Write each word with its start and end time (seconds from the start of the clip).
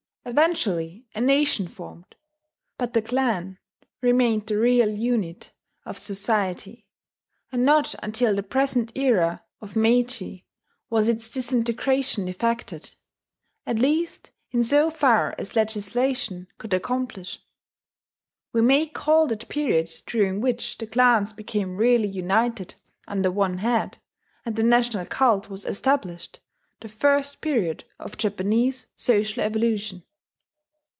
Eventually 0.23 1.07
a 1.15 1.19
nation 1.19 1.67
formed; 1.67 2.13
but 2.77 2.93
the 2.93 3.01
clan 3.01 3.57
remained 4.01 4.45
the 4.45 4.59
real 4.59 4.87
unit 4.87 5.51
of 5.83 5.97
society; 5.97 6.85
and 7.51 7.65
not 7.65 7.95
until 8.03 8.35
the 8.35 8.43
present 8.43 8.91
era 8.95 9.43
of 9.61 9.75
Meiji 9.75 10.45
was 10.91 11.07
its 11.07 11.27
disintegration 11.27 12.27
effected 12.27 12.93
at 13.65 13.79
least 13.79 14.29
in 14.51 14.63
so 14.63 14.91
far 14.91 15.33
as 15.39 15.55
legislation 15.55 16.47
could 16.59 16.75
accomplish. 16.75 17.39
We 18.53 18.61
may 18.61 18.85
call 18.85 19.25
that 19.25 19.49
period 19.49 19.89
during 20.05 20.39
which 20.39 20.77
the 20.77 20.85
clans 20.85 21.33
became 21.33 21.77
really 21.77 22.07
united 22.07 22.75
under 23.07 23.31
one 23.31 23.57
head, 23.57 23.97
and 24.45 24.55
the 24.55 24.61
national 24.61 25.07
cult 25.07 25.49
was 25.49 25.65
established, 25.65 26.39
the 26.79 26.89
First 26.89 27.41
Period 27.41 27.85
of 27.99 28.19
Japanese 28.19 28.85
Social 28.95 29.41
Evolution. 29.41 30.03